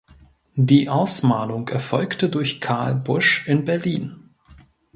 [0.55, 4.31] Die Ausmalung erfolgte durch Carl Busch in Berlin.